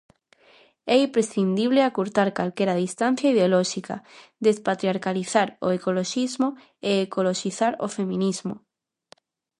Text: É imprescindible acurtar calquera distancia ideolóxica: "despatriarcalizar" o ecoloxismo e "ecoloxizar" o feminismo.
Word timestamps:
É 0.95 0.95
imprescindible 1.07 1.81
acurtar 1.83 2.29
calquera 2.37 2.79
distancia 2.83 3.31
ideolóxica: 3.33 3.95
"despatriarcalizar" 4.47 5.47
o 5.67 5.67
ecoloxismo 5.77 6.49
e 6.89 6.91
"ecoloxizar" 7.05 7.73
o 7.85 7.87
feminismo. 7.97 8.55